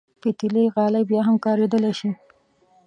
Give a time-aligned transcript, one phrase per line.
[0.21, 2.09] پتېلي غالۍ بیا هم کارېدلی شي.